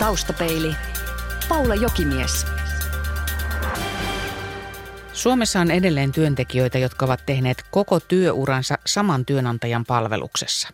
[0.00, 0.76] Taustapeili.
[1.48, 2.46] Paula Jokimies.
[5.12, 10.68] Suomessa on edelleen työntekijöitä, jotka ovat tehneet koko työuransa saman työnantajan palveluksessa.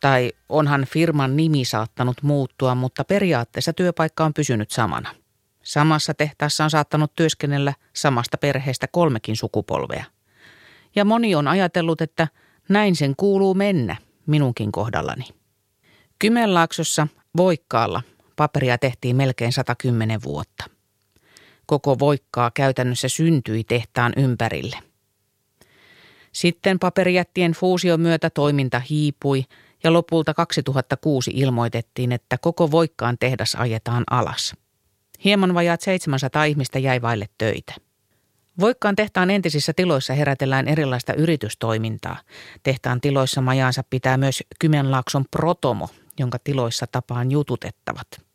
[0.00, 5.14] Tai onhan firman nimi saattanut muuttua, mutta periaatteessa työpaikka on pysynyt samana.
[5.62, 10.04] Samassa tehtaassa on saattanut työskennellä samasta perheestä kolmekin sukupolvea.
[10.96, 12.28] Ja moni on ajatellut, että
[12.68, 15.24] näin sen kuuluu mennä minunkin kohdallani.
[16.18, 17.06] Kymenlaaksossa
[17.36, 18.02] Voikkaalla
[18.40, 20.64] paperia tehtiin melkein 110 vuotta.
[21.66, 24.76] Koko Voikkaa käytännössä syntyi tehtaan ympärille.
[26.32, 29.44] Sitten paperijättien fuusion myötä toiminta hiipui
[29.84, 34.54] ja lopulta 2006 ilmoitettiin, että koko Voikkaan tehdas ajetaan alas.
[35.24, 37.74] Hieman vajaat 700 ihmistä jäi vaille töitä.
[38.60, 42.16] Voikkaan tehtaan entisissä tiloissa herätellään erilaista yritystoimintaa.
[42.62, 48.29] Tehtaan tiloissa majaansa pitää myös Kymenlaakson Protomo, jonka tiloissa tapaan jututettavat.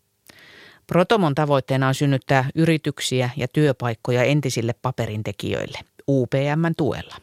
[0.88, 7.16] Protomon tavoitteena on synnyttää yrityksiä ja työpaikkoja entisille paperintekijöille UPMn tuella.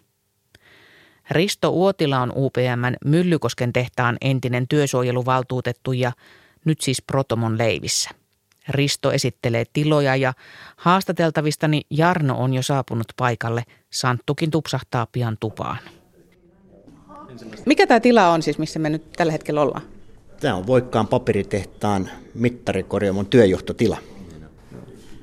[1.30, 6.12] Risto Uotila on UPMn Myllykosken tehtaan entinen työsuojeluvaltuutettu ja
[6.64, 8.10] nyt siis Protomon leivissä.
[8.68, 10.32] Risto esittelee tiloja ja
[10.76, 13.64] haastateltavistani Jarno on jo saapunut paikalle.
[13.90, 15.78] Santtukin tupsahtaa pian tupaan.
[17.66, 19.82] Mikä tämä tila on siis, missä me nyt tällä hetkellä ollaan?
[20.42, 23.98] Tämä on Voikkaan paperitehtaan mittarikorjaamon työjohtotila.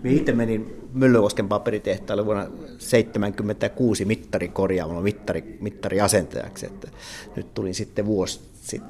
[0.03, 6.65] Minä itse menin Myllykosken paperitehtaalle vuonna 1976 mittarikorjaamon mittari, mittariasentajaksi.
[6.65, 6.87] Että
[7.35, 8.81] nyt tulin sitten vuosi, sit,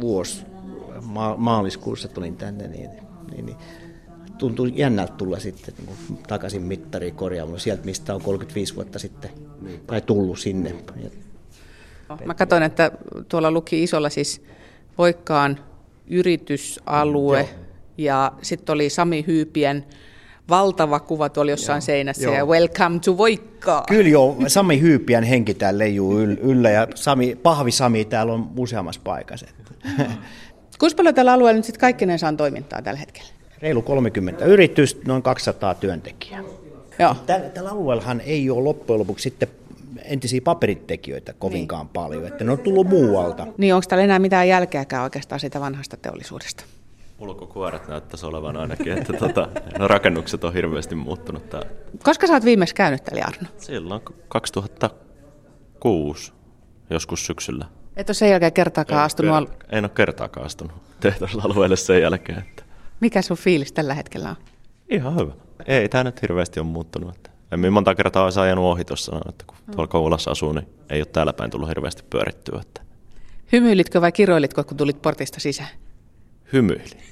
[0.00, 0.42] vuosi
[1.02, 2.90] ma- maaliskuussa tulin tänne, niin,
[3.30, 3.56] niin, niin
[4.38, 9.30] tuntui jännältä tulla sitten niin kuin takaisin mittarikorjaamoon sieltä, mistä on 35 vuotta sitten
[9.86, 10.74] tai tullut sinne.
[12.24, 12.90] Mä katsoin, että
[13.28, 14.42] tuolla luki isolla siis
[14.98, 15.58] Voikkaan
[16.06, 17.48] yritysalue Joo.
[17.98, 19.84] ja sitten oli Sami Hyypien
[20.48, 22.34] valtava kuva tuolla jossain joo, seinässä joo.
[22.34, 23.84] ja welcome to Voikkaa.
[23.88, 29.00] Kyllä joo, Sami Hyypien henki täällä leijuu yllä ja Sami, Pahvi Sami täällä on useammassa
[29.04, 29.46] paikassa.
[30.78, 33.28] Kuinka paljon tällä alueella nyt sitten kaikkinensa on toimintaa tällä hetkellä?
[33.58, 36.42] Reilu 30 yritystä, noin 200 työntekijää.
[36.98, 37.16] Joo.
[37.26, 39.48] Tällä, tällä alueellahan ei ole loppujen lopuksi sitten
[40.04, 41.92] entisiä paperitekijöitä kovinkaan niin.
[41.92, 43.46] paljon, että ne on tullut muualta.
[43.58, 46.64] Niin, onko täällä enää mitään jälkeäkään oikeastaan siitä vanhasta teollisuudesta?
[47.18, 49.48] Ulkokuoret näyttäisi olevan ainakin, että tota,
[49.78, 51.68] no rakennukset on hirveästi muuttunut täällä.
[52.02, 53.48] Koska sä oot viimeksi käynyt täällä, Arno?
[53.58, 56.32] Silloin 2006,
[56.90, 57.66] joskus syksyllä.
[57.96, 59.50] Et ole sen jälkeen kertaakaan en astunut?
[59.50, 62.38] Ker- en ole kertaakaan astunut tehtailualueelle sen jälkeen.
[62.38, 62.62] Että...
[63.00, 64.36] Mikä sun fiilis tällä hetkellä on?
[64.88, 65.32] Ihan hyvä.
[65.66, 67.16] Ei tämä nyt hirveästi ole muuttunut.
[67.16, 71.00] Että en monta kertaa olisi ajanut ohi tuossa, että kun tuolla Kouvolassa asuu, niin ei
[71.00, 72.60] ole täällä päin tullut hirveästi pyörittyä.
[72.60, 72.80] Että.
[73.52, 75.68] Hymyilitkö vai kiroilitko, kun tulit portista sisään?
[76.52, 77.02] Hymyilin.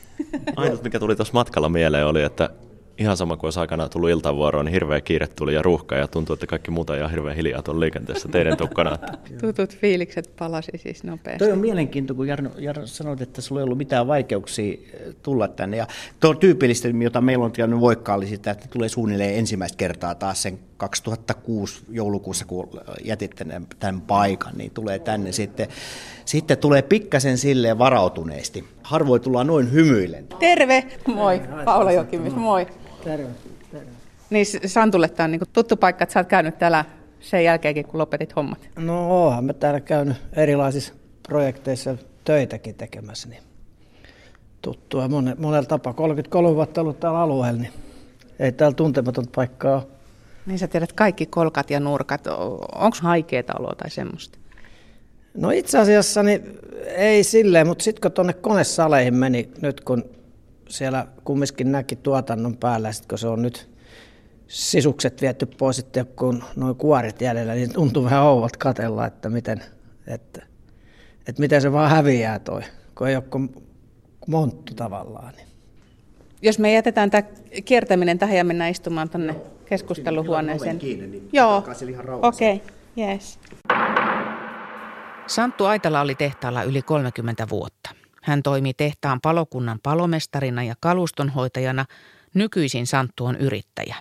[0.57, 2.51] Ainut, mikä tuli tuossa matkalla mieleen, oli, että
[3.01, 6.35] ihan sama kuin olisi aikanaan tullut iltavuoroon, niin hirveä kiire tuli ja ruuhka ja tuntuu,
[6.35, 8.99] että kaikki muuta ihan hirveän hiljaa tuolla liikenteessä teidän tukkana.
[9.41, 11.39] Tutut fiilikset palasi siis nopeasti.
[11.39, 15.49] Toi on mielenkiintoista, kun Jarno, Jarno sanoit, että sulla ei ollut mitään vaikeuksia eh, tulla
[15.49, 15.77] tänne.
[15.77, 15.87] Ja
[16.21, 20.15] tuo on tyypillistä, jota meillä on tilanne voikkaa, oli sitä, että tulee suunnilleen ensimmäistä kertaa
[20.15, 22.69] taas sen 2006 joulukuussa, kun
[23.05, 23.35] jätit
[23.79, 25.69] tämän paikan, niin tulee tänne sitten.
[26.25, 28.65] Sitten tulee pikkasen silleen varautuneesti.
[28.83, 30.27] Harvoin tullaan noin hymyillen.
[30.39, 30.85] Terve!
[31.07, 31.43] Moi!
[31.65, 32.67] Paula Jokimis, moi!
[33.05, 33.29] Terve.
[34.31, 36.85] Niin Santulle tämä on niin tuttu paikka, että sä oot käynyt täällä
[37.21, 38.69] sen jälkeenkin, kun lopetit hommat.
[38.79, 43.43] No oonhan mä täällä käynyt erilaisissa projekteissa töitäkin tekemässä, niin
[44.63, 45.93] tuttua monen, monella tapaa.
[45.93, 47.73] 33 vuotta ollut täällä alueella, niin
[48.39, 49.87] ei täällä tuntematon paikkaa ole.
[50.47, 52.27] Niin sä tiedät kaikki kolkat ja nurkat.
[52.75, 54.39] Onko haikeeta oloa tai semmoista?
[55.35, 60.05] No itse asiassa niin ei silleen, mutta sitten kun tuonne konesaleihin meni, nyt kun
[60.71, 63.71] siellä kumminkin näki tuotannon päällä, sit kun se on nyt
[64.47, 69.63] sisukset viety pois sitten, kun noin kuoret jäljellä, niin tuntuu vähän ouvat katella, että miten,
[70.07, 70.43] että,
[71.27, 72.63] että miten se vaan häviää toi,
[72.95, 73.55] kun ei ole kuin
[74.27, 75.35] monttu tavallaan.
[75.35, 75.47] Niin.
[76.43, 77.23] Jos me jätetään tämä
[77.65, 80.79] kiertäminen tähän ja mennään istumaan tuonne keskusteluhuoneeseen.
[80.79, 81.65] Kiinni, niin Joo,
[82.23, 83.09] okei, okay.
[83.09, 83.39] yes.
[85.27, 88.00] Santtu Aitala oli tehtaalla yli 30 vuotta.
[88.23, 91.85] Hän toimi tehtaan palokunnan palomestarina ja kalustonhoitajana.
[92.35, 93.97] Nykyisin Santtu on yrittäjä.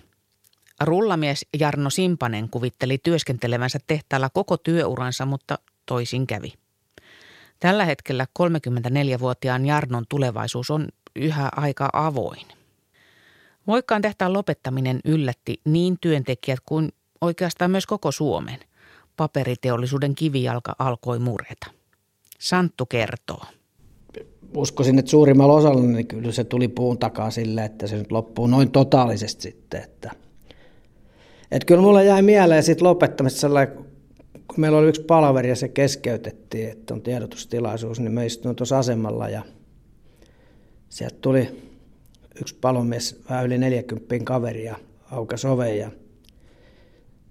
[0.80, 6.52] Rullamies Jarno Simpanen kuvitteli työskentelevänsä tehtaalla koko työuransa, mutta toisin kävi.
[7.60, 12.46] Tällä hetkellä 34-vuotiaan Jarnon tulevaisuus on yhä aika avoin.
[13.66, 18.60] Voikkaan tehtaan lopettaminen yllätti niin työntekijät kuin oikeastaan myös koko Suomen.
[19.16, 21.70] Paperiteollisuuden kivijalka alkoi mureta.
[22.38, 23.44] Santtu kertoo
[24.56, 28.46] uskoisin, että suurimmalla osalla niin kyllä se tuli puun takaa sille, että se nyt loppuu
[28.46, 29.82] noin totaalisesti sitten.
[29.82, 30.10] Että,
[31.50, 33.76] että kyllä mulle jäi mieleen sitten lopettamista sellainen,
[34.32, 38.78] kun meillä oli yksi palaveri ja se keskeytettiin, että on tiedotustilaisuus, niin me istuin tuossa
[38.78, 39.42] asemalla ja
[40.88, 41.48] sieltä tuli
[42.40, 44.76] yksi palomies, vähän yli 40 kaveri ja
[45.10, 45.90] aukas oven ja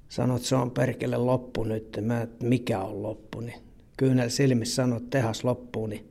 [0.09, 1.97] sanoi, että se on perkele loppu nyt.
[2.01, 3.61] Mä, että mikä on loppu, niin
[3.97, 6.09] kyynel silmissä sanoi, että tehas loppuu, niin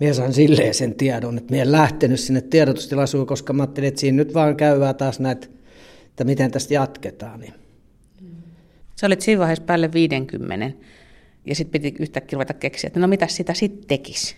[0.00, 4.00] minä sain silleen sen tiedon, että minä en lähtenyt sinne tiedotustilaisuun, koska mä ajattelin, että
[4.00, 5.46] siinä nyt vaan käyvää taas näitä,
[6.06, 7.40] että miten tästä jatketaan.
[7.40, 7.54] Niin.
[9.00, 10.70] Sä olit siinä vaiheessa päälle 50
[11.46, 14.36] ja sitten piti yhtäkkiä ruveta keksiä, että no mitä sitä sitten tekisi?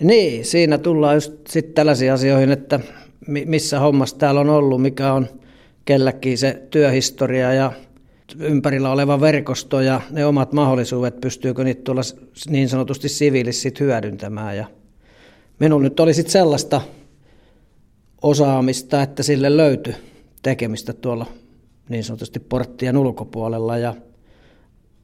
[0.00, 2.80] Niin, siinä tullaan just sitten tällaisiin asioihin, että
[3.26, 5.28] missä hommassa täällä on ollut, mikä on
[5.84, 7.72] kelläkin se työhistoria ja
[8.38, 12.00] ympärillä oleva verkosto ja ne omat mahdollisuudet, pystyykö niitä tulla
[12.48, 14.56] niin sanotusti siviilissä hyödyntämään.
[14.56, 14.66] Ja
[15.58, 16.80] minulla nyt oli sitten sellaista
[18.22, 19.94] osaamista, että sille löytyi
[20.42, 21.26] tekemistä tuolla
[21.88, 23.94] niin sanotusti porttien ulkopuolella ja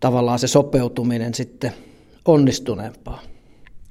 [0.01, 1.73] tavallaan se sopeutuminen sitten
[2.25, 3.23] onnistuneempaa.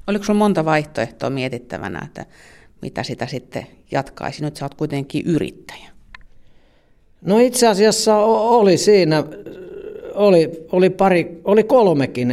[0.08, 2.26] Oliko sinulla monta vaihtoehtoa mietittävänä, että
[2.82, 4.44] mitä sitä sitten jatkaisi?
[4.44, 5.97] Nyt sä oot kuitenkin yrittäjä.
[7.22, 9.24] No itse asiassa oli siinä,
[10.14, 12.30] oli, oli, pari, oli kolmekin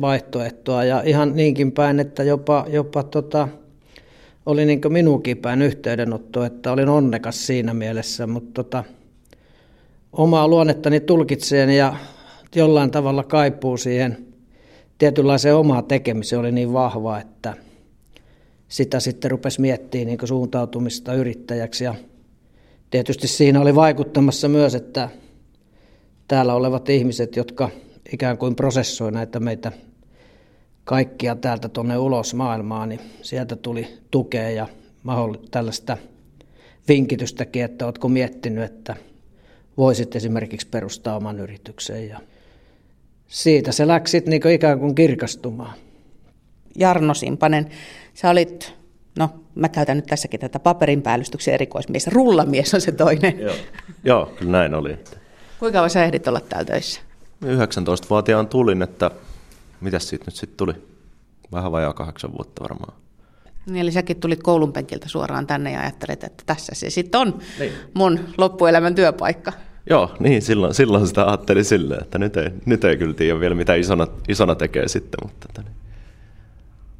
[0.00, 3.48] vaihtoehtoa ja ihan niinkin päin, että jopa, jopa tota,
[4.46, 8.84] oli niin minunkin päin yhteydenotto, että olin onnekas siinä mielessä, mutta tota,
[10.12, 11.96] omaa luonnettani tulkitseen ja
[12.56, 14.26] jollain tavalla kaipuu siihen
[14.98, 17.54] tietynlaiseen omaa tekemiseen oli niin vahva, että
[18.68, 21.94] sitä sitten rupesi miettimään niin suuntautumista yrittäjäksi ja
[22.94, 25.08] tietysti siinä oli vaikuttamassa myös, että
[26.28, 27.70] täällä olevat ihmiset, jotka
[28.12, 29.72] ikään kuin prosessoi näitä meitä
[30.84, 34.68] kaikkia täältä tuonne ulos maailmaan, niin sieltä tuli tukea ja
[35.50, 35.96] tällaista
[36.88, 38.96] vinkitystäkin, että oletko miettinyt, että
[39.76, 42.20] voisit esimerkiksi perustaa oman yrityksen ja
[43.28, 45.74] siitä se läksi niin ikään kuin kirkastumaan.
[46.78, 47.70] Jarno Simpanen,
[48.14, 48.74] sä olit
[49.18, 53.40] no mä käytän nyt tässäkin tätä paperin päällystyksen erikoismies, rullamies on se toinen.
[53.40, 53.54] Joo,
[54.04, 54.98] Joo kyllä näin oli.
[55.58, 57.00] Kuinka kauan sä ehdit olla täällä töissä?
[57.44, 59.10] 19-vuotiaan tulin, että
[59.80, 60.72] mitäs siitä nyt sitten tuli?
[61.52, 62.94] Vähän vajaa kahdeksan vuotta varmaan.
[63.66, 67.38] Niin, eli säkin tulit koulun penkiltä suoraan tänne ja ajattelet, että tässä se sitten on
[67.58, 67.72] niin.
[67.94, 69.52] mun loppuelämän työpaikka.
[69.90, 73.54] Joo, niin silloin, silloin sitä ajattelin silleen, että nyt ei, nyt ei kyllä tiedä vielä
[73.54, 75.74] mitä isona, isona tekee sitten, mutta, että niin.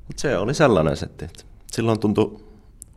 [0.06, 2.40] mutta se oli sellainen setti, että silloin tuntui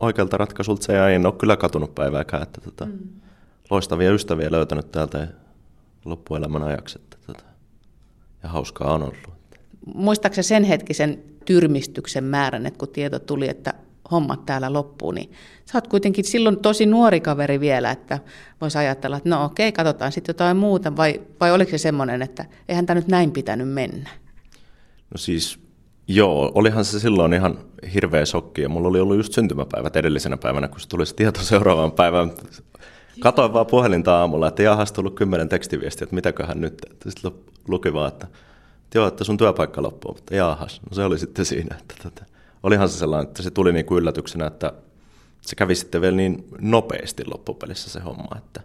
[0.00, 2.98] oikealta ratkaisulta se ja en ole kyllä katunut päivääkään, että tota, mm.
[3.70, 5.28] loistavia ystäviä löytänyt täältä
[6.04, 7.44] loppuelämän ajaksi, että tota,
[8.42, 9.18] ja hauskaa on ollut.
[9.94, 13.74] Muistaakseni sen hetkisen tyrmistyksen määrän, että kun tieto tuli, että
[14.10, 15.32] hommat täällä loppuu, niin
[15.64, 18.18] sä oot kuitenkin silloin tosi nuori kaveri vielä, että
[18.60, 22.44] voisi ajatella, että no okei, katsotaan sitten jotain muuta, vai, vai oliko se semmoinen, että
[22.68, 24.10] eihän tämä nyt näin pitänyt mennä?
[25.10, 25.67] No siis
[26.08, 27.58] Joo, olihan se silloin ihan
[27.94, 31.42] hirveä shokki ja mulla oli ollut just syntymäpäivät edellisenä päivänä, kun se tuli se tieto
[31.52, 32.32] seuraavan päivän.
[33.20, 36.78] Katoin vaan puhelinta aamulla, että jahas tullut kymmenen tekstiviestiä, että mitäköhän nyt.
[37.08, 37.32] Sitten
[37.68, 38.26] luki vaan, että,
[38.84, 40.80] että joo, että sun työpaikka loppuu, mutta jahas.
[40.90, 42.24] No se oli sitten siinä, että tota,
[42.62, 44.72] olihan se sellainen, että se tuli niin kuin yllätyksenä, että
[45.40, 48.60] se kävi sitten vielä niin nopeasti loppupelissä se homma, että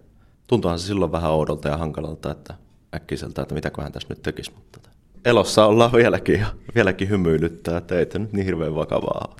[0.47, 2.53] tuntuuhan se silloin vähän oudolta ja hankalalta, että
[2.95, 4.92] äkkiseltä, että mitäköhän tässä nyt tekisi, mutta tota
[5.25, 9.35] elossa ollaan vieläkin ja vieläkin hymyilyttää, että ei nyt niin hirveän vakavaa.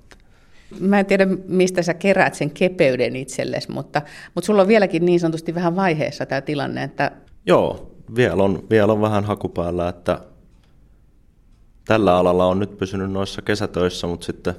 [0.80, 4.02] Mä en tiedä, mistä sä keräät sen kepeyden itsellesi, mutta,
[4.36, 7.12] mutta sulla on vieläkin niin sanotusti vähän vaiheessa tämä tilanne, että...
[7.46, 10.20] Joo, vielä on, vielä on vähän hakupäällä, että
[11.86, 14.54] tällä alalla on nyt pysynyt noissa kesätöissä, mutta sitten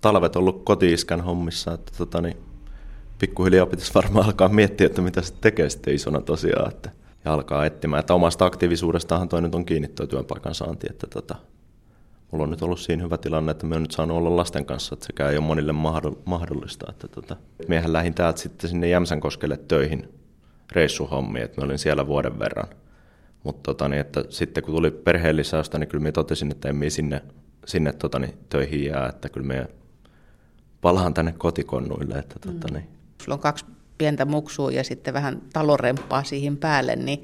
[0.00, 2.36] talvet on ollut kotiiskän hommissa, että tota, niin,
[3.18, 6.90] pikkuhiljaa pitäisi varmaan alkaa miettiä, että mitä se tekee sitten isona tosiaan, että
[7.24, 8.00] ja alkaa etsimään.
[8.00, 11.34] Että omasta aktiivisuudestahan toi nyt on kiinni toi työpaikan saanti, että tota,
[12.30, 14.94] mulla on nyt ollut siinä hyvä tilanne, että mä oon nyt saanut olla lasten kanssa,
[14.94, 15.72] että sekä ei ole monille
[16.24, 16.86] mahdollista.
[16.88, 17.36] Että tota,
[17.68, 20.08] miehän lähdin täältä sitten sinne Jämsänkoskelle töihin
[20.72, 22.68] reissuhommiin, että mä olin siellä vuoden verran.
[23.44, 26.90] Mutta tota, niin, että sitten kun tuli perheen lisäystä, niin kyllä mä totesin, että en
[26.90, 27.22] sinne,
[27.66, 29.66] sinne tota, niin, töihin jää, että kyllä mä
[30.80, 32.14] palaan tänne kotikonnuille.
[32.14, 32.74] Että, tota, mm.
[32.74, 32.88] niin.
[33.22, 33.64] Sulla on kaksi
[34.00, 37.22] pientä muksua ja sitten vähän talorempaa siihen päälle, niin,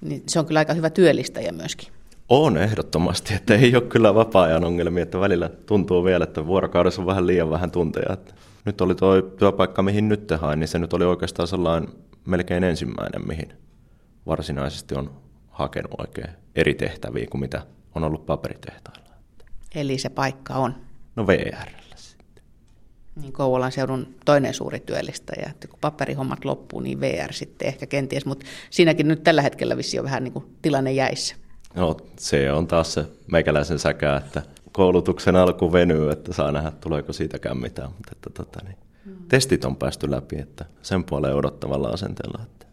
[0.00, 1.88] niin se on kyllä aika hyvä työllistäjä myöskin.
[2.28, 7.06] On ehdottomasti, että ei ole kyllä vapaa-ajan ongelmia, että välillä tuntuu vielä, että vuorokaudessa on
[7.06, 8.12] vähän liian vähän tunteja.
[8.12, 11.88] Että nyt oli tuo työpaikka, mihin nyt hain, niin se nyt oli oikeastaan sellainen
[12.26, 13.52] melkein ensimmäinen, mihin
[14.26, 15.10] varsinaisesti on
[15.50, 17.62] hakenut oikein eri tehtäviä kuin mitä
[17.94, 19.08] on ollut paperitehtailla.
[19.74, 20.74] Eli se paikka on?
[21.16, 21.77] No VR.
[23.22, 28.26] Niin Kouvolan seudun toinen suuri työllistäjä, että kun paperihommat loppuu, niin VR sitten ehkä kenties,
[28.26, 31.36] mutta siinäkin nyt tällä hetkellä vissi on vähän niin kuin tilanne jäissä.
[31.74, 37.12] No se on taas se meikäläisen säkä, että koulutuksen alku venyy, että saa nähdä tuleeko
[37.12, 39.16] siitäkään mitään, mutta että, tota, niin, hmm.
[39.28, 42.42] testit on päästy läpi, että sen puoleen odottavalla asenteella.
[42.42, 42.66] Että.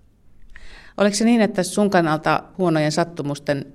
[0.98, 3.74] Oliko se niin, että sun kannalta huonojen sattumusten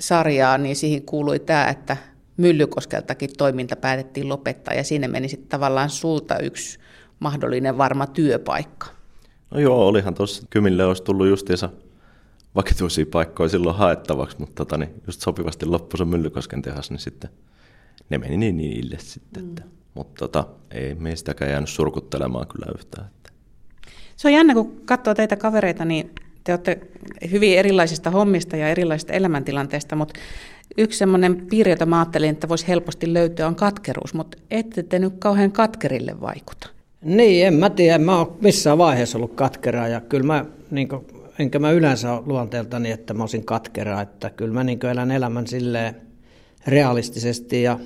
[0.00, 1.96] sarjaa, niin siihen kuului tämä, että
[2.40, 6.78] Myllykoskeltakin toiminta päätettiin lopettaa ja siinä meni sitten tavallaan sulta yksi
[7.20, 8.86] mahdollinen varma työpaikka.
[9.50, 11.68] No joo, olihan tuossa Kymille olisi tullut justiinsa
[12.54, 17.30] vakituisia paikkoja silloin haettavaksi, mutta tota, niin just sopivasti loppui se Myllykosken tehas, niin sitten
[18.10, 19.42] ne meni niin niille sitten.
[19.42, 19.48] Mm.
[19.48, 19.62] Että,
[19.94, 23.06] mutta tota, ei meistäkään jäänyt surkuttelemaan kyllä yhtään.
[23.06, 23.30] Että.
[24.16, 26.10] Se on jännä, kun katsoo teitä kavereita, niin
[26.44, 26.80] te olette
[27.30, 30.20] hyvin erilaisista hommista ja erilaisista elämäntilanteista, mutta
[30.78, 34.98] yksi semmoinen piirre, jota mä ajattelin, että voisi helposti löytyä, on katkeruus, mutta ette te
[34.98, 36.68] nyt kauhean katkerille vaikuta.
[37.04, 37.98] Niin, en mä tiedä.
[37.98, 41.06] Mä oon missään vaiheessa ollut katkeraa ja kyllä mä, niin kuin,
[41.38, 45.46] enkä mä yleensä ole luonteeltani, että mä olisin katkeraa, että kyllä mä niin elän elämän
[45.46, 45.96] silleen
[46.66, 47.78] realistisesti ja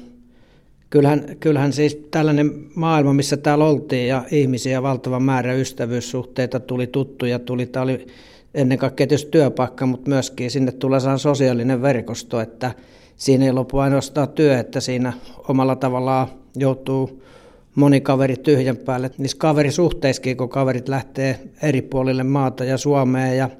[0.91, 7.38] kyllähän, kyllähän siis tällainen maailma, missä täällä oltiin ja ihmisiä valtava määrä ystävyyssuhteita tuli tuttuja,
[7.38, 8.07] tuli, tämä oli
[8.55, 12.75] ennen kaikkea tietysti työpaikka, mutta myöskin sinne tulee sosiaalinen verkosto, että
[13.17, 15.13] siinä ei lopu ainoastaan työ, että siinä
[15.49, 17.23] omalla tavallaan joutuu
[17.75, 19.11] moni kaveri tyhjän päälle.
[19.19, 23.51] Niissä kaverisuhteissakin, kun kaverit lähtee eri puolille maata ja Suomeen ja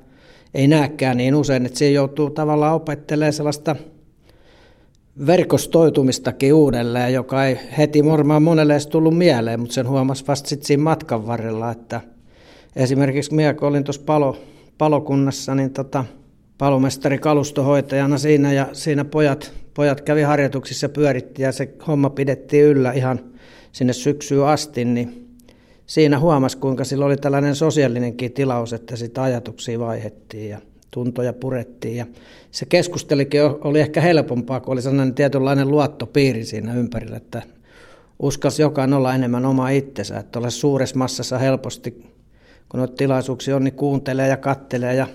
[0.55, 3.77] ei näkään niin usein, että siinä joutuu tavallaan opettelemaan sellaista
[5.27, 10.67] verkostoitumistakin uudelleen, joka ei heti varmaan monelle edes tullut mieleen, mutta sen huomasi vasta sitten
[10.67, 12.01] siinä matkan varrella, että
[12.77, 14.37] esimerkiksi minä kun olin tuossa palo,
[14.79, 16.05] palokunnassa, niin tota,
[16.59, 22.93] palomestari kalustohoitajana siinä ja siinä pojat, pojat kävi harjoituksissa pyöritti ja se homma pidettiin yllä
[22.93, 23.21] ihan
[23.73, 25.29] sinne syksyyn asti, niin
[25.87, 30.59] siinä huomasi, kuinka sillä oli tällainen sosiaalinenkin tilaus, että sitä ajatuksia vaihettiin ja
[30.91, 31.97] tuntoja purettiin.
[31.97, 32.07] Ja
[32.51, 37.43] se keskustelikin oli ehkä helpompaa, kun oli sellainen tietynlainen luottopiiri siinä ympärillä, että
[38.19, 42.14] uskas jokainen olla enemmän oma itsensä, että olla suuressa massassa helposti
[42.75, 45.07] kun noita tilaisuuksia on, niin kuuntelee ja kattelee ja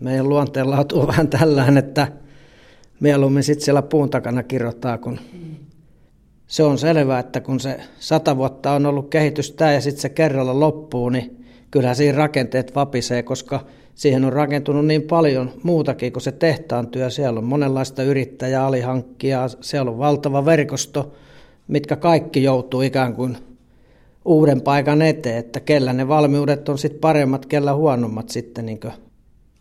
[0.00, 2.08] meidän luonteella on vähän tällään, että
[3.00, 5.18] mieluummin sitten siellä puun takana kirjoittaa, kun
[6.46, 10.60] se on selvää, että kun se sata vuotta on ollut kehitystä ja sitten se kerralla
[10.60, 13.60] loppuu, niin kyllähän siinä rakenteet vapisee, koska
[13.94, 17.10] siihen on rakentunut niin paljon muutakin kuin se tehtaan työ.
[17.10, 21.12] Siellä on monenlaista yrittäjää, alihankkijaa, siellä on valtava verkosto,
[21.68, 23.47] mitkä kaikki joutuu ikään kuin
[24.28, 28.66] uuden paikan eteen, että kellä ne valmiudet on sitten paremmat, kellä huonommat sitten.
[28.66, 28.80] Niin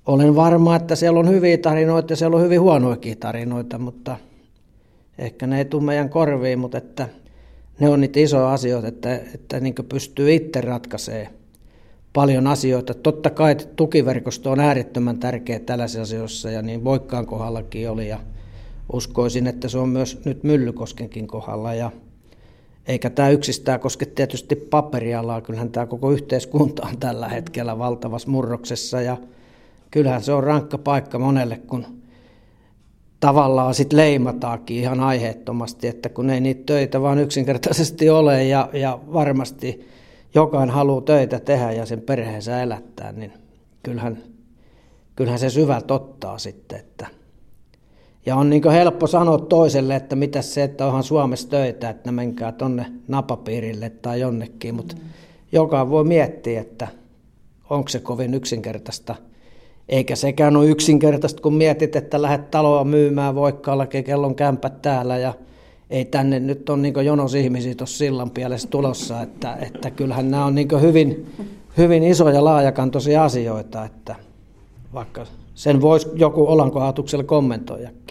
[0.06, 4.18] olen varma, että siellä on hyviä tarinoita ja siellä on hyvin huonoikin tarinoita, mutta
[5.18, 7.10] ehkä ne ei tule meidän korviin, mutta että
[7.80, 11.28] ne on niitä isoja asioita, että, että niin pystyy itse ratkaisemaan
[12.14, 12.94] paljon asioita.
[12.94, 18.20] Totta kai tukiverkosto on äärettömän tärkeä tällaisissa asioissa ja niin Voikkaan kohdallakin oli ja
[18.94, 21.92] uskoisin, että se on myös nyt Myllykoskenkin kohdalla ja
[22.88, 29.02] eikä tämä yksistään koske tietysti paperialaa, kyllähän tämä koko yhteiskunta on tällä hetkellä valtavassa murroksessa
[29.02, 29.18] ja
[29.92, 31.86] kyllähän se on rankka paikka monelle, kun
[33.20, 39.00] tavallaan sit leimataakin ihan aiheettomasti, että kun ei niitä töitä vaan yksinkertaisesti ole ja, ja
[39.14, 39.88] varmasti
[40.36, 43.34] jokainen haluaa töitä tehdä ja sen perheensä elättää, niin
[43.84, 44.24] kyllähän,
[45.16, 47.08] kyllähän se syvältä ottaa sitten, että
[48.28, 52.52] ja on niin helppo sanoa toiselle, että mitä se, että onhan Suomessa töitä, että menkää
[52.52, 55.02] tonne napapiirille tai jonnekin, mutta mm.
[55.52, 56.88] joka voi miettiä, että
[57.70, 59.16] onko se kovin yksinkertaista.
[59.90, 65.34] Eikä sekään ole yksinkertaista, kun mietit, että lähdet taloa myymään Voikkaallakin, kellon kämpät täällä ja
[65.90, 70.46] ei tänne nyt ole niin jonos ihmisiä tuossa sillan pielessä tulossa, että, että kyllähän nämä
[70.46, 71.32] on niin hyvin,
[71.78, 74.16] hyvin isoja laajakantoisia asioita, että
[74.94, 75.26] vaikka
[75.58, 76.80] sen voisi joku Olanko
[77.26, 78.04] kommentoidakin.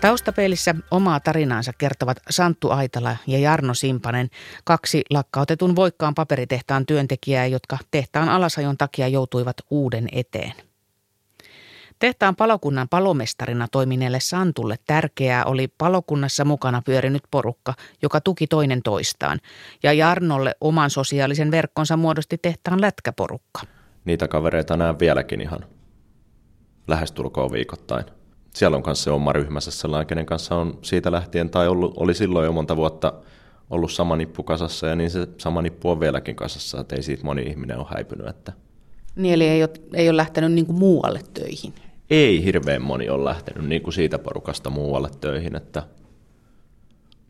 [0.00, 4.28] Taustapeilissä omaa tarinaansa kertovat Santtu Aitala ja Jarno Simpanen,
[4.64, 10.52] kaksi lakkautetun voikkaan paperitehtaan työntekijää, jotka tehtaan alasajon takia joutuivat uuden eteen.
[11.98, 19.40] Tehtaan palokunnan palomestarina toimineelle Santulle tärkeää oli palokunnassa mukana pyörinyt porukka, joka tuki toinen toistaan,
[19.82, 23.60] ja Jarnolle oman sosiaalisen verkkonsa muodosti tehtaan lätkäporukka.
[24.04, 25.64] Niitä kavereita näen vieläkin ihan
[26.88, 28.04] lähestulkoon viikoittain.
[28.54, 32.14] Siellä on kanssa se oma ryhmässä sellainen, kenen kanssa on siitä lähtien tai ollut, oli
[32.14, 33.12] silloin jo monta vuotta
[33.70, 37.24] ollut sama nippu kasassa ja niin se sama nippu on vieläkin kasassa, että ei siitä
[37.24, 38.26] moni ihminen ole häipynyt.
[38.26, 38.52] Että...
[39.16, 41.74] Niin eli ei ole, ei ole lähtenyt niin kuin muualle töihin?
[42.10, 45.82] ei hirveän moni ole lähtenyt niin kuin siitä porukasta muualle töihin, että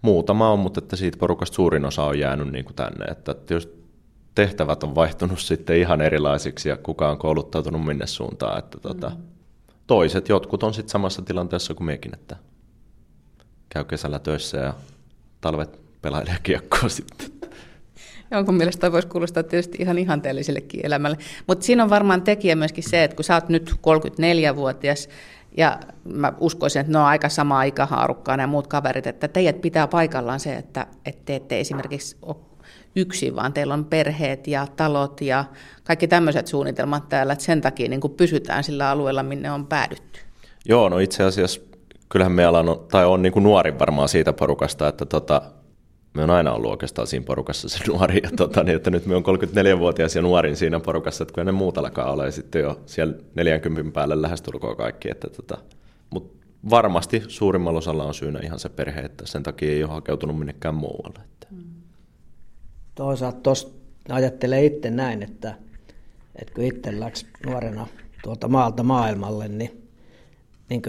[0.02, 3.04] muutama on, mutta että siitä porukasta suurin osa on jäänyt niin kuin tänne.
[3.04, 3.84] Että tietysti
[4.34, 8.58] tehtävät on vaihtunut sitten ihan erilaisiksi ja kuka on kouluttautunut minne suuntaan.
[8.58, 9.16] Että tota, mm.
[9.86, 12.36] Toiset, jotkut on sitten samassa tilanteessa kuin mekin, että
[13.68, 14.74] käy kesällä töissä ja
[15.40, 17.30] talvet pelailee kiekkoa sitten.
[18.30, 21.16] Jonkun mielestä voisi kuulostaa tietysti ihan ihanteellisillekin elämälle.
[21.46, 25.08] Mutta siinä on varmaan tekijä myöskin se, että kun sä oot nyt 34-vuotias,
[25.56, 29.86] ja mä uskoisin, että ne on aika sama aikahaarukkaan ja muut kaverit, että teidät pitää
[29.86, 32.36] paikallaan se, että, että te ette esimerkiksi ole
[32.96, 35.44] yksin, vaan teillä on perheet ja talot ja
[35.84, 40.20] kaikki tämmöiset suunnitelmat täällä, että sen takia niin pysytään sillä alueella, minne on päädytty.
[40.64, 41.60] Joo, no itse asiassa
[42.08, 43.44] kyllähän me on, tai on niin kuin
[43.78, 45.42] varmaan siitä porukasta, että tota,
[46.14, 49.16] me on aina ollut oikeastaan siinä porukassa se nuori, ja tota, niin, että nyt me
[49.16, 53.14] on 34-vuotias ja nuorin siinä porukassa, että kyllä ne muut alkaa olla sitten jo siellä
[53.34, 55.58] 40 päälle lähestulkoon kaikki, että tota,
[56.10, 60.38] mutta varmasti suurimmalla osalla on syynä ihan se perhe, että sen takia ei ole hakeutunut
[60.38, 61.18] minnekään muualle.
[61.24, 61.46] Että.
[61.50, 61.64] Mm.
[62.94, 63.68] Toisaalta tuossa
[64.08, 65.54] ajattelee itse näin, että,
[66.36, 67.86] että kun itse läksi nuorena
[68.22, 69.88] tuolta maalta maailmalle, niin,
[70.70, 70.82] niin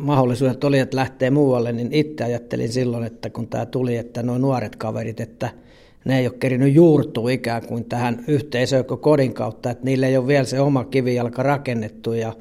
[0.00, 4.38] mahdollisuudet oli, että lähtee muualle, niin itse ajattelin silloin, että kun tämä tuli, että nuo
[4.38, 5.50] nuoret kaverit, että
[6.04, 10.26] ne ei ole kerinyt juurtua ikään kuin tähän yhteisöön kodin kautta, että niille ei ole
[10.26, 12.32] vielä se oma kivijalka rakennettu ja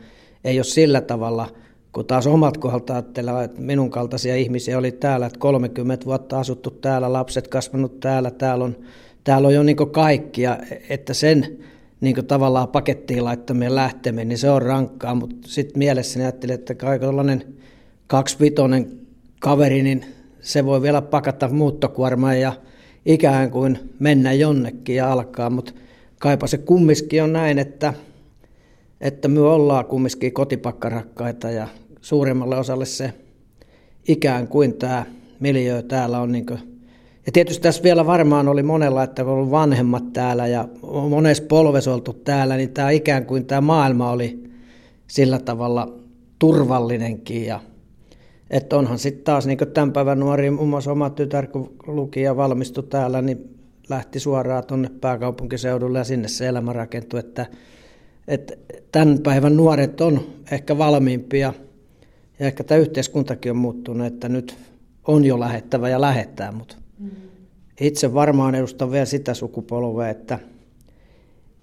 [0.43, 1.47] ei ole sillä tavalla,
[1.91, 6.71] kun taas omat kohdalta ajattelee, että minun kaltaisia ihmisiä oli täällä, että 30 vuotta asuttu
[6.71, 8.75] täällä, lapset kasvanut täällä, täällä on,
[9.23, 10.57] täällä on jo niin kaikki, ja
[10.89, 11.57] että sen
[12.01, 17.43] niin tavallaan pakettiin laittamien lähteminen, niin se on rankkaa, mutta sitten mielessäni ajattelin, että kaikenlainen
[18.07, 18.99] kaksivitonen
[19.39, 20.05] kaveri, niin
[20.41, 22.53] se voi vielä pakata muuttokuormaan ja
[23.05, 25.73] ikään kuin mennä jonnekin ja alkaa, mutta
[26.19, 27.93] kaipa se kumminkin on näin, että,
[29.01, 31.67] että me ollaan kumminkin kotipakkarakkaita ja
[32.01, 33.13] suurimmalle osalle se
[34.07, 35.05] ikään kuin tämä
[35.39, 36.45] miljö täällä on niin
[37.29, 40.67] ja tietysti tässä vielä varmaan oli monella, että kun on vanhemmat täällä ja
[41.09, 44.43] monessa polves oltu täällä, niin tämä ikään kuin tämä maailma oli
[45.07, 45.93] sillä tavalla
[46.39, 47.45] turvallinenkin.
[47.45, 47.59] Ja,
[48.49, 52.37] että onhan sitten taas niin tämän päivän nuori, muun muassa oma tytär, kun luki ja
[52.37, 53.57] valmistui täällä, niin
[53.89, 57.19] lähti suoraan tuonne pääkaupunkiseudulle ja sinne se elämä rakentui.
[57.19, 57.45] Että,
[58.27, 58.53] että
[58.91, 60.19] tämän päivän nuoret on
[60.51, 61.53] ehkä valmiimpia
[62.39, 64.57] ja ehkä tämä yhteiskuntakin on muuttunut, että nyt
[65.07, 66.75] on jo lähettävä ja lähettää, mutta
[67.81, 70.39] itse varmaan edustan vielä sitä sukupolvea, että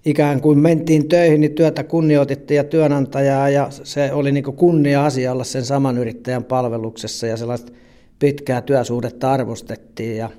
[0.05, 5.45] ikään kuin mentiin töihin, niin työtä kunnioitettiin ja työnantajaa ja se oli niin kunnia-asia olla
[5.45, 7.73] sen saman yrittäjän palveluksessa ja sellaista
[8.19, 10.31] pitkää työsuhdetta arvostettiin ja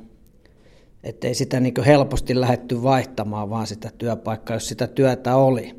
[1.03, 5.75] ettei sitä niin helposti lähetty vaihtamaan vaan sitä työpaikkaa, jos sitä työtä oli.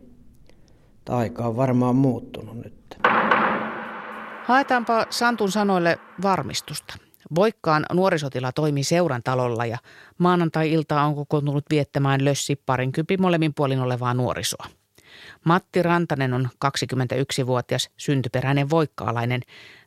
[1.09, 2.98] Aika on varmaan muuttunut nyt.
[4.44, 7.08] Haetaanpa Santun sanoille varmistusta.
[7.34, 9.78] Voikkaan nuorisotila toimii seuran talolla ja
[10.18, 14.66] maanantai-iltaa on kokoontunut viettämään lössi parinkymppi molemmin puolin olevaa nuorisoa.
[15.44, 19.40] Matti Rantanen on 21-vuotias syntyperäinen voikkaalainen.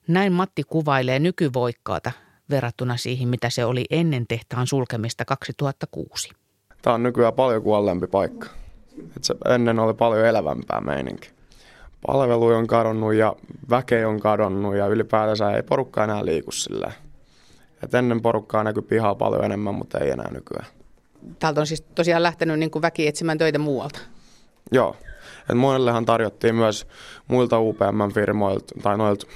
[0.08, 2.12] Näin Matti kuvailee nykyvoikkaata
[2.50, 6.30] verrattuna siihen, mitä se oli ennen tehtaan sulkemista 2006.
[6.82, 8.48] Tämä on nykyään paljon kuollempi paikka.
[9.18, 11.30] Et se ennen oli paljon elävämpää meininki.
[12.08, 13.36] Palvelu on kadonnut ja
[13.70, 16.94] väke on kadonnut ja ylipäätänsä ei porukka enää liiku silleen.
[17.84, 20.66] Et ennen porukkaa näkyy pihaa paljon enemmän, mutta ei enää nykyään.
[21.40, 24.00] Täältä on siis tosiaan lähtenyt niin kuin väki etsimään töitä muualta.
[24.72, 24.96] Joo.
[25.50, 26.88] Et monellehan tarjottiin myös
[27.28, 29.28] muilta UPM-firmoilta tai noilta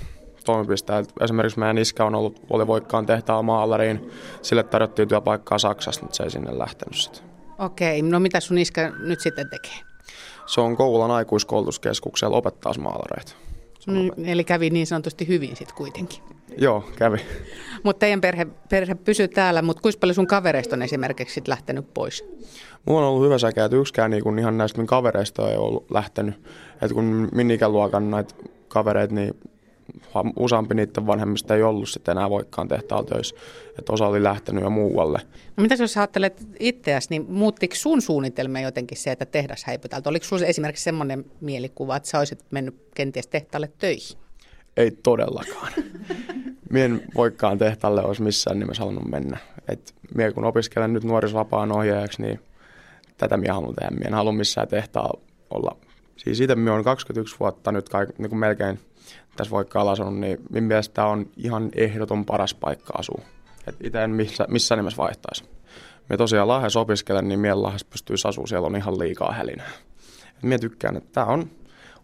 [0.45, 1.13] toimipisteiltä.
[1.21, 4.12] Esimerkiksi meidän iskä on ollut, oli Voikkaan tehtaan maalariin.
[4.41, 7.23] Sille tarjottiin työpaikkaa Saksasta, mutta se ei sinne lähtenyt sitten.
[7.60, 9.79] Okei, no mitä sun iskä nyt sitten tekee?
[10.45, 13.31] Se on Kouvolan aikuiskoulutuskeskuksella opettaa maalareita.
[13.88, 16.35] Mm, eli kävi niin sanotusti hyvin sitten kuitenkin.
[16.58, 17.17] Joo, kävi.
[17.84, 21.93] Mutta teidän perhe, perhe pysyy täällä, mutta kuinka paljon sun kavereista on esimerkiksi sit lähtenyt
[21.93, 22.23] pois?
[22.86, 25.91] Mulla on ollut hyvä säkä, että yksikään niin kun ihan näistä min kavereista ei ollut
[25.91, 26.36] lähtenyt.
[26.81, 28.36] Että kun minun ikäluokan näitä
[28.67, 29.34] kavereita, niin
[30.36, 33.36] useampi niiden vanhemmista ei ollut sitten enää voikkaan tehtaalla töissä.
[33.79, 35.19] Että osa oli lähtenyt jo muualle.
[35.58, 40.10] No mitä jos ajattelet itseäsi, niin muuttiko sun suunnitelma jotenkin se, että tehdas häipyi täältä?
[40.10, 44.24] Oliko sinulla esimerkiksi semmoinen mielikuva, että sä olisit mennyt kenties tehtaalle töihin?
[44.77, 45.73] Ei todellakaan.
[46.69, 49.38] Mien voikkaan tehtaalle olisi missään nimessä halunnut mennä.
[49.67, 52.39] Et mie kun opiskelen nyt nuorisovapaan ohjaajaksi, niin
[53.17, 53.95] tätä minä haluan tehdä.
[53.95, 55.13] Mie en halua missään tehtaa
[55.49, 55.77] olla.
[56.17, 58.79] Siis itse minä olen 21 vuotta nyt kaik, niin kuin melkein
[59.35, 63.21] tässä voikkaan asunut, niin minun mielestä on ihan ehdoton paras paikka asua.
[63.67, 65.43] Et itse en missä, missään nimessä vaihtaisi.
[66.09, 69.71] Me tosiaan Lahdessa opiskelen, niin Mien Lahdessa pystyy asumaan, siellä on ihan liikaa hälinää.
[70.38, 71.49] Et minä tykkään, että tämä on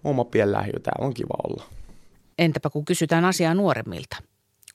[0.04, 1.64] oma pienlähiö, täällä on kiva olla.
[2.40, 4.18] Entäpä kun kysytään asiaa nuoremmilta?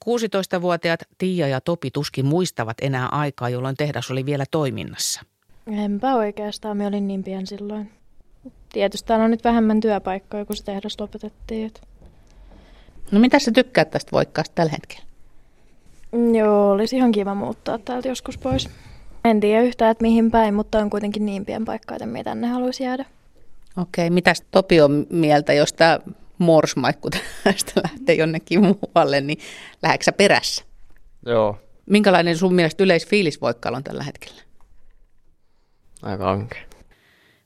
[0.05, 5.21] 16-vuotiaat Tiia ja Topi tuskin muistavat enää aikaa, jolloin tehdas oli vielä toiminnassa.
[5.67, 7.91] Enpä oikeastaan, me olin niin pian silloin.
[8.73, 11.73] Tietysti täällä on nyt vähemmän työpaikkoja, kun se tehdas lopetettiin.
[13.11, 15.05] No mitä sä tykkäät tästä voikkaasta tällä hetkellä?
[16.33, 18.69] Joo, olisi ihan kiva muuttaa täältä joskus pois.
[19.25, 22.47] En tiedä yhtään, että mihin päin, mutta on kuitenkin niin pian paikka, että me tänne
[22.47, 23.05] haluaisi jäädä.
[23.77, 25.99] Okei, mitä Topi on mieltä, jos tämä
[26.37, 27.09] morsmaikku
[27.43, 29.39] tästä lähtee jonnekin muualle, niin
[29.83, 30.63] lähdetkö perässä?
[31.25, 31.57] Joo.
[31.85, 34.41] Minkälainen sun mielestä yleisfiilis Voikkaalla on tällä hetkellä?
[36.01, 36.61] Aika ankea.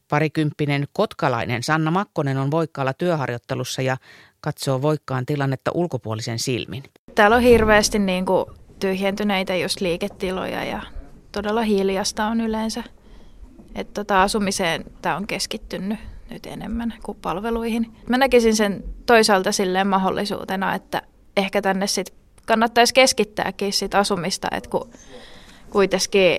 [0.09, 3.97] Parikymppinen kotkalainen Sanna Makkonen on Voikkaalla työharjoittelussa ja
[4.41, 6.83] katsoo Voikkaan tilannetta ulkopuolisen silmin.
[7.15, 8.45] Täällä on hirveästi niin kuin
[8.79, 10.81] tyhjentyneitä just liiketiloja ja
[11.31, 12.83] todella hiljasta on yleensä.
[13.75, 15.99] Että tota, asumiseen tämä on keskittynyt
[16.31, 17.91] nyt enemmän kuin palveluihin.
[18.09, 21.01] Mä näkisin sen toisaalta silleen mahdollisuutena, että
[21.37, 22.13] ehkä tänne sit
[22.45, 24.89] kannattaisi keskittääkin sit asumista, että kun
[25.69, 26.37] kuitenkin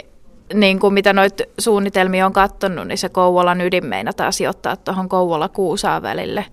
[0.54, 6.02] niin kuin mitä noita suunnitelmia on katsonut, niin se Kouvolan ydin meinataan sijoittaa tuohon Kouvola-Kuusaa
[6.02, 6.44] välille.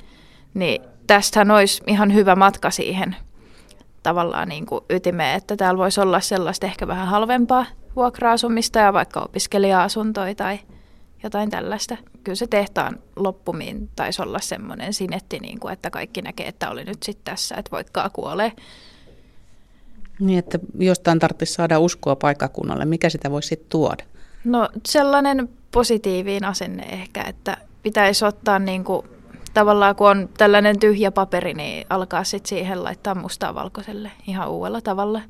[0.54, 3.15] Niin tästähän olisi ihan hyvä matka siihen
[4.04, 9.19] tavallaan niin kuin ytimeen, että täällä voisi olla sellaista ehkä vähän halvempaa vuokra-asumista ja vaikka
[9.19, 10.60] opiskelija-asuntoja tai
[11.24, 11.98] jotain tällaista.
[12.24, 16.84] Kyllä se tehtaan loppumiin taisi olla semmoinen sinetti, niin kuin, että kaikki näkee, että oli
[16.84, 18.52] nyt sitten tässä, että voikkaa kuolee.
[20.20, 22.86] Niin, että jostain tarvitsisi saada uskoa paikkakunnalle.
[22.86, 24.04] Mikä sitä voisi sitten tuoda?
[24.44, 29.08] No sellainen positiivinen asenne ehkä, että pitäisi ottaa niin kuin,
[29.54, 34.82] tavallaan kun on tällainen tyhjä paperi, niin alkaa sitten siihen laittaa mustaa valkoiselle ihan uudella
[34.82, 35.22] tavalla.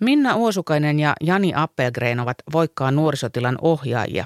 [0.00, 4.24] Minna Uosukainen ja Jani Appelgren ovat Voikkaan nuorisotilan ohjaajia.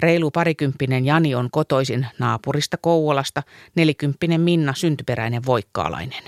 [0.00, 3.42] Reilu parikymppinen Jani on kotoisin naapurista Kouvolasta,
[3.74, 6.22] nelikymppinen Minna syntyperäinen voikkaalainen.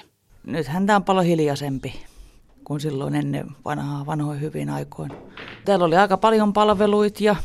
[0.47, 2.05] Nyt häntä on paljon hiljaisempi
[2.65, 5.13] kuin silloin ennen vanhaa, vanhoin hyvin aikoin.
[5.65, 7.37] Täällä oli aika paljon palveluita ja...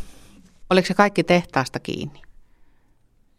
[0.69, 2.21] Oliko se kaikki tehtaasta kiinni?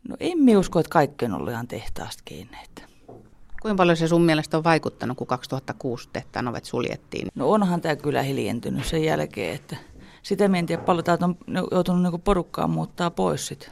[0.08, 2.56] No en minä usko, että kaikki on ollut ihan tehtaasta kiinni.
[2.64, 2.82] Että...
[3.62, 7.28] Kuinka paljon se sun mielestä on vaikuttanut, kun 2006 tehtaan ovet suljettiin?
[7.34, 9.76] No onhan tämä kyllä hiljentynyt sen jälkeen, että
[10.22, 11.36] sitä en tiedä paljon täältä on
[11.70, 13.70] joutunut niinku porukkaan muuttaa pois sit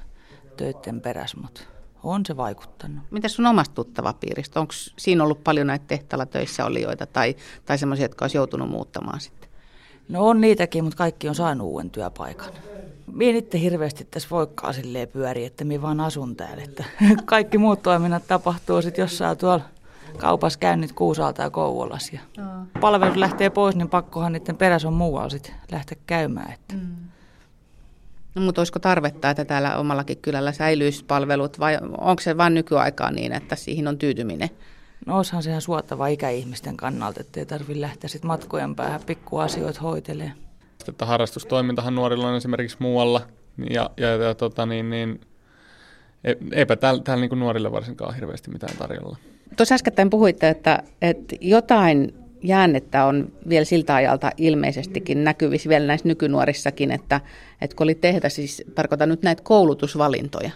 [0.56, 1.60] töiden perässä, mutta
[2.02, 3.04] on se vaikuttanut.
[3.10, 4.60] Mitä sun omasta tuttava piiristä?
[4.60, 9.20] Onko siinä ollut paljon näitä tehtaalla töissä olijoita tai, tai sellaisia, jotka olisi joutunut muuttamaan
[9.20, 9.50] sitten?
[10.08, 12.52] No on niitäkin, mutta kaikki on saanut uuden työpaikan.
[13.12, 16.62] Mie itse hirveästi tässä voikkaa silleen pyöri, että minä vaan asun täällä.
[16.62, 16.84] Että
[17.24, 19.64] kaikki muut toiminnat tapahtuu sitten jossain tuolla
[20.16, 22.16] kaupassa käynnit Kuusalta ja Kouvolassa.
[22.36, 22.42] Ja
[22.80, 26.52] palvelut lähtee pois, niin pakkohan niiden perässä on muualla sitten lähteä käymään.
[26.52, 26.74] Että.
[26.74, 26.96] Mm.
[28.34, 33.10] No, mutta olisiko tarvetta, että täällä omallakin kylällä säilyisi palvelut vai onko se vain nykyaikaa
[33.10, 34.50] niin, että siihen on tyytyminen?
[35.06, 40.36] No olisihan se ihan suottava ikäihmisten kannalta, ettei tarvitse lähteä sitten matkojen päähän pikkuasioita hoitelemaan.
[40.88, 43.20] Että harrastustoimintahan nuorilla on esimerkiksi muualla
[43.70, 45.20] ja, ja, ja tota, niin, niin,
[46.52, 49.16] eipä täällä, täällä niin nuorille varsinkaan hirveästi mitään tarjolla.
[49.56, 56.08] Tuossa äskettäin puhuitte, että, että jotain jäännettä on vielä siltä ajalta ilmeisestikin näkyvissä vielä näissä
[56.08, 57.20] nykynuorissakin, että,
[57.60, 60.50] että kun oli tehdä, siis tarkoitan nyt näitä koulutusvalintoja.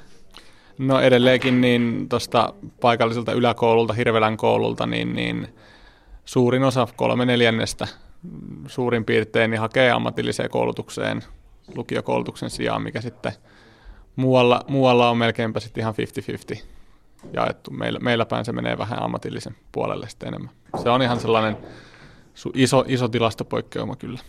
[0.79, 5.49] No edelleenkin niin tuosta paikalliselta yläkoululta, Hirvelän koululta, niin, niin
[6.25, 7.89] suurin osa, kolme neljännestä
[8.67, 11.23] suurin piirtein, niin hakee ammatilliseen koulutukseen
[11.75, 13.33] lukiokoulutuksen sijaan, mikä sitten
[14.17, 15.95] muualla, muualla on melkeinpä sitten ihan
[16.55, 16.59] 50-50
[17.33, 17.71] jaettu.
[17.71, 20.51] Meillä, meillä päin se menee vähän ammatillisen puolelle sitten enemmän.
[20.83, 21.57] Se on ihan sellainen
[22.55, 24.21] iso, iso tilastopoikkeuma kyllä.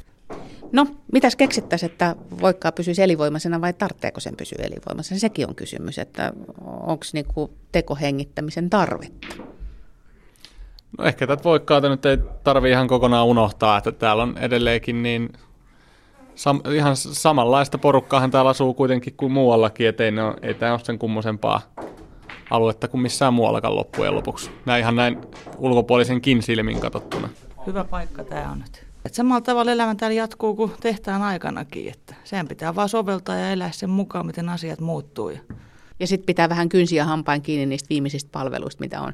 [0.71, 5.19] No, mitäs keksittäisiin, että voikkaa pysyisi elinvoimaisena vai tarvitseeko sen pysyä elinvoimaisena?
[5.19, 6.33] Sekin on kysymys, että
[6.65, 9.27] onko niinku tekohengittämisen tarvetta?
[10.97, 15.29] No ehkä tätä voikkaata nyt ei tarvi ihan kokonaan unohtaa, että täällä on edelleenkin niin
[16.35, 20.79] sam- ihan samanlaista porukkaahan täällä asuu kuitenkin kuin muuallakin, että ei, ole, ei tämä ole
[20.83, 21.61] sen kummosempaa
[22.51, 24.51] aluetta kuin missään muuallakaan loppujen lopuksi.
[24.65, 25.17] Näin ihan näin
[25.57, 27.29] ulkopuolisenkin silmin katsottuna.
[27.67, 28.85] Hyvä paikka tämä on nyt.
[29.05, 33.51] Et samalla tavalla elämä täällä jatkuu kuin tehtaan aikanakin, että sen pitää vaan soveltaa ja
[33.51, 35.31] elää sen mukaan, miten asiat muuttuu.
[35.99, 39.13] Ja sitten pitää vähän kynsiä hampain kiinni niistä viimeisistä palveluista, mitä on.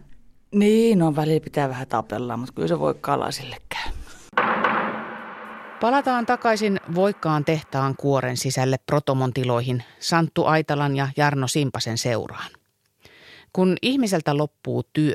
[0.55, 3.91] Niin, on välillä pitää vähän tapella, mutta kyllä se voi kalasillekään.
[5.81, 12.51] Palataan takaisin Voikkaan tehtaan kuoren sisälle Protomon tiloihin Santtu Aitalan ja Jarno Simpasen seuraan.
[13.57, 15.13] Kun ihmiseltä loppuu työ,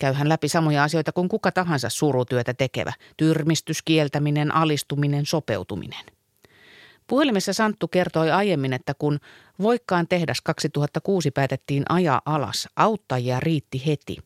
[0.00, 2.92] käy hän läpi samoja asioita kuin kuka tahansa surutyötä tekevä.
[3.16, 6.04] Tyrmistys, kieltäminen, alistuminen, sopeutuminen.
[7.06, 9.18] Puhelimessa Santtu kertoi aiemmin, että kun
[9.62, 14.16] Voikkaan tehdas 2006 päätettiin ajaa alas, auttajia riitti heti.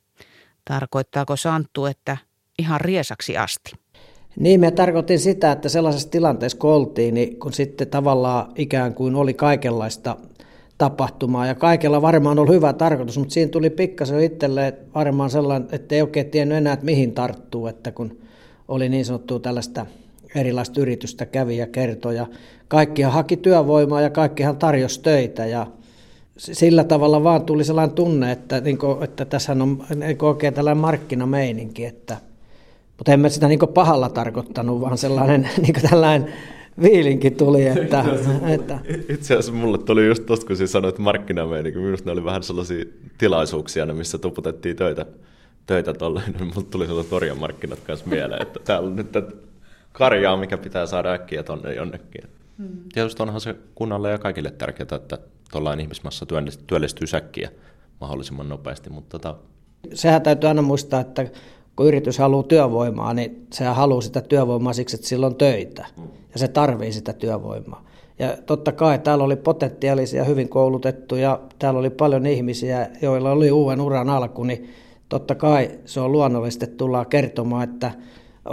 [0.65, 2.17] Tarkoittaako Santtu, että
[2.59, 3.73] ihan riesaksi asti?
[4.39, 9.15] Niin, me tarkoitin sitä, että sellaisessa tilanteessa kun oltiin, niin kun sitten tavallaan ikään kuin
[9.15, 10.17] oli kaikenlaista
[10.79, 15.95] tapahtumaa ja kaikella varmaan oli hyvä tarkoitus, mutta siinä tuli pikkasen itselleen varmaan sellainen, että
[15.95, 18.19] ei oikein tiennyt enää, että mihin tarttuu, että kun
[18.69, 19.87] oli niin sanottua tällaista
[20.35, 22.27] erilaista yritystä kävi ja kertoi ja
[22.69, 25.67] kaikkihan haki työvoimaa ja kaikkihan tarjosi töitä ja
[26.37, 30.81] sillä tavalla vaan tuli sellainen tunne, että, niin kuin, että tässä on niin oikein tällainen
[30.81, 32.17] markkinameininki, että,
[32.97, 36.33] mutta en mä sitä niin pahalla tarkoittanut, vaan sellainen niin tällainen
[36.83, 37.67] viilinki tuli.
[37.67, 38.05] Että,
[38.47, 38.79] että.
[39.09, 42.85] Itse asiassa mulle tuli just tosta, kun siis sanoit markkinameininki, minusta ne oli vähän sellaisia
[43.19, 45.07] tilaisuuksia, missä tuputettiin töitä,
[45.67, 49.09] töitä tolle, niin mulle tuli sellaiset Norjan markkinat kanssa mieleen, että täällä on nyt
[49.93, 52.25] karjaa, mikä pitää saada äkkiä tonne jonnekin.
[52.59, 52.69] Mm.
[52.93, 55.19] Tietysti onhan se kunnalle ja kaikille tärkeää, että
[55.53, 56.27] tuollainen ihmismassa
[56.67, 57.51] työllistyy säkkiä
[58.01, 58.91] mahdollisimman nopeasti.
[58.91, 59.37] Mutta tota...
[59.95, 61.27] Sehän täytyy aina muistaa, että
[61.77, 65.87] kun yritys haluaa työvoimaa, niin sehän haluaa sitä työvoimaa siksi, että sillä on töitä.
[66.39, 67.85] Ja se tarvii sitä työvoimaa.
[68.19, 73.81] Ja totta kai täällä oli potentiaalisia, hyvin koulutettuja, täällä oli paljon ihmisiä, joilla oli uuden
[73.81, 74.71] uran alku, niin
[75.09, 77.93] totta kai se on luonnollista, että tullaan kertomaan, että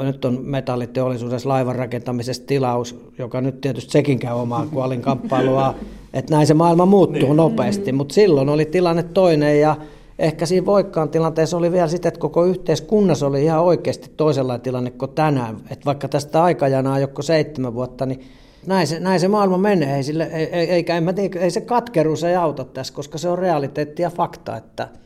[0.03, 5.75] nyt on metalliteollisuudessa laivan rakentamisessa tilaus, joka nyt tietysti sekin käy omaa kuolin kamppailua,
[6.13, 7.37] että näin se maailma muuttuu niin.
[7.37, 9.75] nopeasti, mutta silloin oli tilanne toinen ja
[10.19, 14.91] ehkä siinä Voikkaan tilanteessa oli vielä sitä, että koko yhteiskunnassa oli ihan oikeasti toisenlainen tilanne
[14.91, 15.57] kuin tänään.
[15.69, 18.27] Että vaikka tästä aikajanaa joko seitsemän vuotta, niin
[18.67, 19.95] näin se, näin se maailma menee.
[19.95, 24.01] Ei, sille, ei, eikä, ei, ei se katkeruus ei auta tässä, koska se on realiteetti
[24.01, 24.87] ja fakta, että–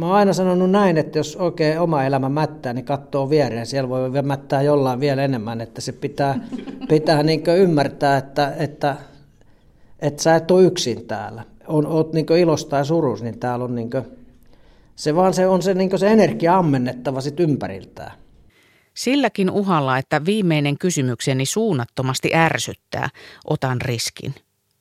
[0.00, 3.66] Mä oon aina sanonut näin, että jos oikein oma elämä mättää, niin katsoo viereen.
[3.66, 6.40] Siellä voi mättää jollain vielä enemmän, että se pitää,
[6.88, 8.96] pitää niin ymmärtää, että, että,
[9.98, 11.42] että sä et ole yksin täällä.
[11.68, 13.90] On, oot niin ilosta ja surus, niin täällä on niin
[15.00, 18.12] se vaan se on se, niin se energia ammennettava sit ympäriltään.
[18.94, 23.08] Silläkin uhalla, että viimeinen kysymykseni suunnattomasti ärsyttää,
[23.44, 24.34] otan riskin.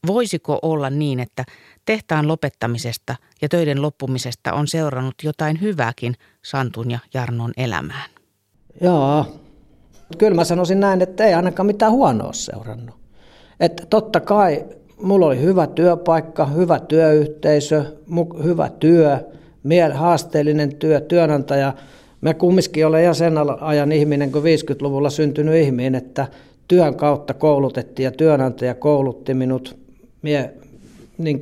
[0.08, 1.46] Voisiko olla niin, että
[1.86, 8.10] tehtaan lopettamisesta ja töiden loppumisesta on seurannut jotain hyvääkin Santun ja Jarnon elämään.
[8.82, 9.26] Joo,
[10.18, 12.96] kyllä mä sanoisin näin, että ei ainakaan mitään huonoa seurannut.
[13.60, 14.66] Että totta kai
[15.02, 17.86] mulla oli hyvä työpaikka, hyvä työyhteisö,
[18.44, 19.39] hyvä työ,
[19.94, 21.74] haasteellinen työ, työnantaja.
[22.22, 26.28] Mä kumminkin olen ja sen ajan ihminen kuin 50-luvulla syntynyt ihminen, että
[26.68, 29.78] työn kautta koulutettiin ja työnantaja koulutti minut.
[30.22, 30.54] Mie,
[31.18, 31.40] niin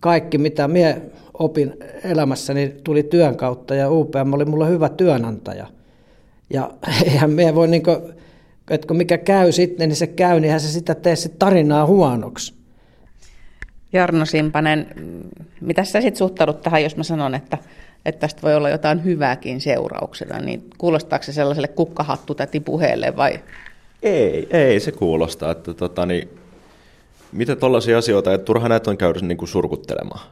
[0.00, 0.96] kaikki, mitä minä
[1.34, 1.74] opin
[2.04, 5.66] elämässäni, tuli työn kautta ja UPM oli mulle hyvä työnantaja.
[6.50, 6.70] Ja
[7.04, 7.96] eihän me voi, niin kuin,
[8.70, 12.57] että kun mikä käy sitten, niin se käy, niin se sitä tee se tarinaa huonoksi.
[13.92, 14.86] Jarno Simpanen,
[15.60, 17.58] mitä sä sitten suhtaudut tähän, jos mä sanon, että,
[18.04, 23.40] että tästä voi olla jotain hyvääkin seurauksena, niin kuulostaako se sellaiselle kukkahattutäti puheelle vai?
[24.02, 26.28] Ei, ei se kuulosta, että tota, niin,
[27.32, 30.28] mitä tällaisia asioita, että turha näitä on käydä niin kuin surkuttelemaan.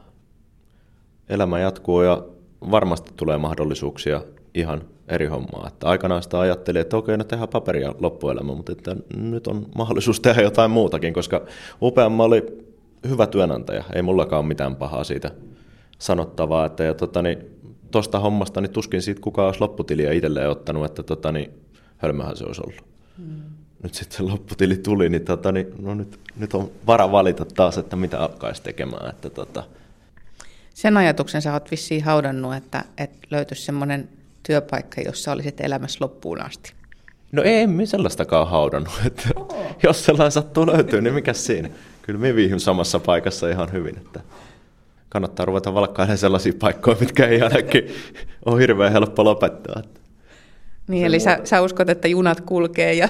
[1.29, 2.23] Elämä jatkuu ja
[2.71, 4.21] varmasti tulee mahdollisuuksia
[4.53, 5.67] ihan eri hommaa.
[5.67, 10.19] Että aikanaan sitä ajattelin, että okei, no tehdään paperia loppuelämä, mutta että nyt on mahdollisuus
[10.19, 11.41] tehdä jotain muutakin, koska
[11.81, 12.66] UPM oli
[13.09, 15.31] hyvä työnantaja, ei mullakaan ole mitään pahaa siitä
[15.99, 16.65] sanottavaa.
[16.65, 17.37] Että, ja tota, niin,
[17.91, 21.51] tosta hommasta niin tuskin siitä kukaan olisi lopputiliä itselleen ottanut, että tota, niin,
[21.97, 22.85] hölmöhän se olisi ollut.
[23.17, 27.45] Hmm nyt sitten se lopputili tuli, niin, tota, niin no nyt, nyt on vara valita
[27.45, 29.09] taas, että mitä alkaisi tekemään.
[29.09, 29.63] Että, tota.
[30.73, 34.09] Sen ajatuksen sä oot vissiin haudannut, että, että löytyisi semmoinen
[34.43, 36.73] työpaikka, jossa olisit elämässä loppuun asti.
[37.31, 39.29] No ei me sellaistakaan haudannut, että
[39.83, 41.69] jos sellainen sattuu löytyy, niin mikä siinä?
[42.07, 44.19] Kyllä me viihyn samassa paikassa ihan hyvin, että
[45.09, 47.87] kannattaa ruveta valkkailemaan sellaisia paikkoja, mitkä ei ainakin
[48.45, 49.81] ole hirveän helppo lopettaa.
[50.87, 53.09] Niin, eli sä, sä uskot, että junat kulkee ja...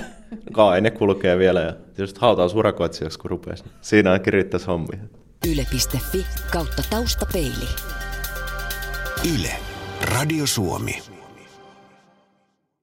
[0.51, 3.63] Kai ne kulkee vielä ja tietysti hautaus urakoitsijaksi, kun rupeaisi.
[3.81, 4.99] Siinä ainakin riittäisi hommia.
[5.51, 7.67] Yle.fi kautta taustapeili.
[9.35, 9.51] Yle.
[10.01, 11.16] Radio Suomi.